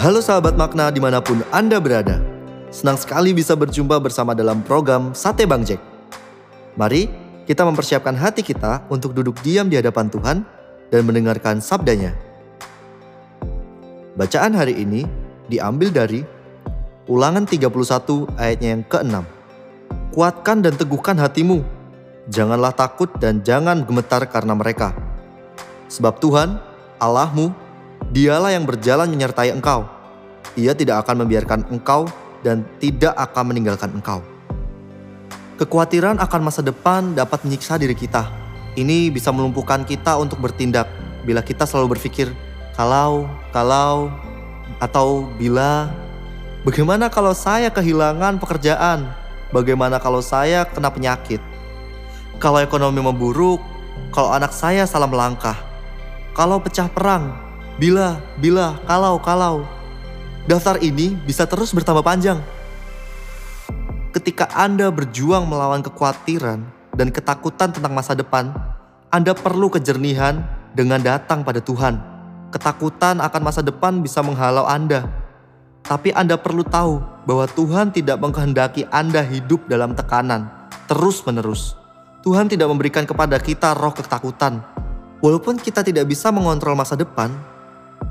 Halo 0.00 0.24
sahabat 0.24 0.56
makna 0.56 0.88
di 0.88 0.96
mana 0.96 1.20
pun 1.20 1.44
Anda 1.52 1.76
berada. 1.76 2.24
Senang 2.72 2.96
sekali 2.96 3.36
bisa 3.36 3.52
berjumpa 3.52 4.00
bersama 4.00 4.32
dalam 4.32 4.64
program 4.64 5.12
Sate 5.12 5.44
Bang 5.44 5.60
Jack. 5.60 5.76
Mari 6.72 7.04
kita 7.44 7.68
mempersiapkan 7.68 8.16
hati 8.16 8.40
kita 8.40 8.80
untuk 8.88 9.12
duduk 9.12 9.36
diam 9.44 9.68
di 9.68 9.76
hadapan 9.76 10.08
Tuhan 10.08 10.40
dan 10.88 11.04
mendengarkan 11.04 11.60
sabdanya. 11.60 12.16
Bacaan 14.16 14.56
hari 14.56 14.80
ini 14.80 15.04
diambil 15.52 15.92
dari 15.92 16.24
Ulangan 17.04 17.44
31 17.44 18.40
ayatnya 18.40 18.68
yang 18.80 18.84
ke-6. 18.88 19.20
Kuatkan 20.16 20.64
dan 20.64 20.80
teguhkan 20.80 21.20
hatimu. 21.20 21.60
Janganlah 22.32 22.72
takut 22.72 23.12
dan 23.20 23.44
jangan 23.44 23.84
gemetar 23.84 24.24
karena 24.32 24.56
mereka. 24.56 24.96
Sebab 25.92 26.16
Tuhan, 26.24 26.56
Allahmu, 26.96 27.52
dialah 28.10 28.50
yang 28.50 28.66
berjalan 28.66 29.06
menyertai 29.06 29.54
engkau. 29.54 29.86
Ia 30.58 30.74
tidak 30.74 31.06
akan 31.06 31.24
membiarkan 31.24 31.70
engkau 31.70 32.10
dan 32.42 32.66
tidak 32.82 33.14
akan 33.14 33.54
meninggalkan 33.54 33.90
engkau. 33.94 34.20
Kekhawatiran 35.56 36.18
akan 36.18 36.40
masa 36.42 36.60
depan 36.60 37.14
dapat 37.14 37.46
menyiksa 37.46 37.78
diri 37.78 37.94
kita. 37.94 38.26
Ini 38.74 39.14
bisa 39.14 39.30
melumpuhkan 39.30 39.86
kita 39.86 40.18
untuk 40.18 40.42
bertindak 40.42 40.90
bila 41.22 41.44
kita 41.44 41.68
selalu 41.68 41.98
berpikir, 41.98 42.32
kalau, 42.74 43.28
kalau, 43.52 44.08
atau 44.80 45.28
bila 45.36 45.90
Bagaimana 46.60 47.08
kalau 47.08 47.32
saya 47.32 47.72
kehilangan 47.72 48.36
pekerjaan? 48.36 49.08
Bagaimana 49.48 49.96
kalau 49.96 50.20
saya 50.20 50.68
kena 50.68 50.92
penyakit? 50.92 51.40
Kalau 52.36 52.60
ekonomi 52.60 53.00
memburuk, 53.00 53.64
kalau 54.12 54.28
anak 54.28 54.52
saya 54.52 54.84
salah 54.84 55.08
melangkah, 55.08 55.56
kalau 56.36 56.60
pecah 56.60 56.84
perang, 56.92 57.32
bila, 57.76 58.18
bila, 58.40 58.80
kalau, 58.88 59.20
kalau. 59.20 59.68
Daftar 60.48 60.80
ini 60.82 61.14
bisa 61.28 61.46
terus 61.46 61.70
bertambah 61.70 62.02
panjang. 62.02 62.40
Ketika 64.10 64.50
Anda 64.56 64.90
berjuang 64.90 65.46
melawan 65.46 65.84
kekhawatiran 65.84 66.64
dan 66.96 67.08
ketakutan 67.14 67.70
tentang 67.70 67.94
masa 67.94 68.18
depan, 68.18 68.50
Anda 69.12 69.36
perlu 69.36 69.70
kejernihan 69.70 70.42
dengan 70.74 70.98
datang 70.98 71.46
pada 71.46 71.62
Tuhan. 71.62 72.00
Ketakutan 72.50 73.22
akan 73.22 73.42
masa 73.46 73.62
depan 73.62 74.02
bisa 74.02 74.18
menghalau 74.26 74.66
Anda 74.66 75.06
tapi 75.90 76.12
Anda 76.12 76.36
perlu 76.36 76.62
tahu 76.62 77.00
bahwa 77.24 77.50
Tuhan 77.50 77.90
tidak 77.90 78.20
mengkehendaki 78.20 78.86
Anda 78.94 79.24
hidup 79.24 79.66
dalam 79.66 79.96
tekanan 79.96 80.46
terus-menerus. 80.86 81.74
Tuhan 82.20 82.46
tidak 82.46 82.68
memberikan 82.68 83.08
kepada 83.08 83.40
kita 83.40 83.72
roh 83.72 83.90
ketakutan. 83.90 84.60
Walaupun 85.18 85.58
kita 85.58 85.82
tidak 85.82 86.06
bisa 86.06 86.28
mengontrol 86.30 86.76
masa 86.76 86.94
depan, 86.94 87.32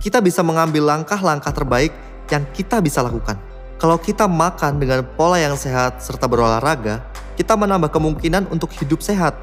kita 0.00 0.22
bisa 0.22 0.40
mengambil 0.40 0.88
langkah-langkah 0.88 1.52
terbaik 1.52 1.92
yang 2.32 2.44
kita 2.56 2.80
bisa 2.80 3.04
lakukan. 3.04 3.36
Kalau 3.76 3.98
kita 3.98 4.24
makan 4.30 4.80
dengan 4.80 5.04
pola 5.18 5.36
yang 5.36 5.58
sehat 5.58 6.00
serta 6.00 6.24
berolahraga, 6.30 7.04
kita 7.34 7.58
menambah 7.58 7.90
kemungkinan 7.90 8.48
untuk 8.48 8.70
hidup 8.78 9.02
sehat. 9.02 9.34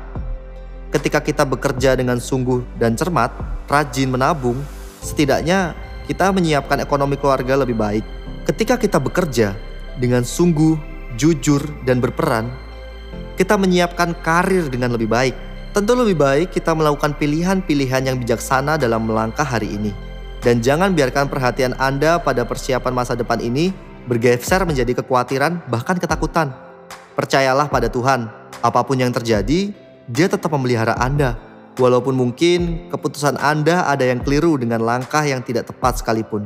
Ketika 0.92 1.20
kita 1.24 1.44
bekerja 1.44 1.96
dengan 1.96 2.20
sungguh 2.20 2.64
dan 2.80 2.96
cermat, 2.96 3.32
rajin 3.68 4.12
menabung, 4.12 4.60
setidaknya 5.04 5.76
kita 6.08 6.32
menyiapkan 6.32 6.84
ekonomi 6.84 7.16
keluarga 7.16 7.60
lebih 7.60 7.76
baik. 7.80 8.04
Ketika 8.48 8.76
kita 8.76 9.00
bekerja 9.00 9.56
dengan 10.00 10.26
sungguh, 10.26 10.76
jujur, 11.16 11.64
dan 11.88 12.04
berperan, 12.04 12.52
kita 13.36 13.56
menyiapkan 13.56 14.16
karir 14.20 14.68
dengan 14.68 14.96
lebih 14.96 15.08
baik. 15.08 15.36
Tentu 15.72 15.96
lebih 15.96 16.20
baik 16.20 16.52
kita 16.52 16.76
melakukan 16.76 17.16
pilihan-pilihan 17.16 18.04
yang 18.04 18.20
bijaksana 18.20 18.76
dalam 18.76 19.08
melangkah 19.08 19.48
hari 19.48 19.72
ini. 19.72 20.11
Dan 20.42 20.60
jangan 20.60 20.98
biarkan 20.98 21.30
perhatian 21.30 21.78
Anda 21.78 22.18
pada 22.18 22.42
persiapan 22.46 22.94
masa 22.94 23.14
depan 23.14 23.38
ini 23.38 23.70
bergeser 24.10 24.66
menjadi 24.66 24.98
kekhawatiran 25.02 25.70
bahkan 25.70 25.96
ketakutan. 26.02 26.50
Percayalah 27.14 27.70
pada 27.70 27.86
Tuhan, 27.88 28.26
apa 28.66 28.82
pun 28.82 28.98
yang 28.98 29.14
terjadi, 29.14 29.70
dia 30.10 30.26
tetap 30.26 30.50
memelihara 30.50 30.98
Anda 30.98 31.52
Walaupun 31.80 32.20
mungkin 32.20 32.92
keputusan 32.92 33.40
Anda 33.40 33.88
ada 33.88 34.04
yang 34.04 34.20
keliru 34.20 34.60
dengan 34.60 34.84
langkah 34.84 35.24
yang 35.24 35.40
tidak 35.40 35.72
tepat 35.72 36.04
sekalipun. 36.04 36.44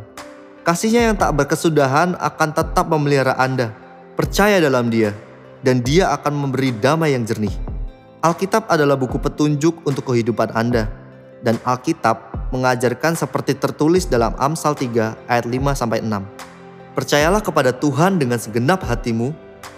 Kasihnya 0.61 1.09
yang 1.09 1.17
tak 1.17 1.33
berkesudahan 1.33 2.13
akan 2.21 2.49
tetap 2.53 2.85
memelihara 2.85 3.33
Anda. 3.33 3.73
Percaya 4.13 4.61
dalam 4.61 4.93
dia, 4.93 5.17
dan 5.65 5.81
dia 5.81 6.13
akan 6.13 6.45
memberi 6.45 6.69
damai 6.77 7.17
yang 7.17 7.25
jernih. 7.25 7.53
Alkitab 8.21 8.69
adalah 8.69 8.93
buku 8.93 9.17
petunjuk 9.17 9.81
untuk 9.85 10.13
kehidupan 10.13 10.53
Anda. 10.53 10.89
Dan 11.41 11.57
Alkitab 11.65 12.34
mengajarkan 12.53 13.17
seperti 13.17 13.57
tertulis 13.57 14.05
dalam 14.05 14.33
Amsal 14.35 14.77
3 14.77 15.29
ayat 15.29 15.45
5-6. 15.45 15.95
Percayalah 16.95 17.41
kepada 17.43 17.71
Tuhan 17.75 18.19
dengan 18.21 18.39
segenap 18.39 18.83
hatimu, 18.85 19.33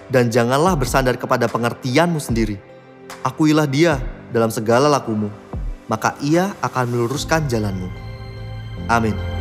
dan 0.07 0.31
janganlah 0.31 0.75
bersandar 0.79 1.19
kepada 1.19 1.51
pengertianmu 1.51 2.19
sendiri. 2.19 2.57
Akuilah 3.23 3.67
dia 3.67 3.99
dalam 4.31 4.51
segala 4.51 4.87
lakumu, 4.87 5.27
maka 5.91 6.15
ia 6.23 6.55
akan 6.63 6.95
meluruskan 6.95 7.47
jalanmu. 7.47 7.91
Amin. 8.87 9.36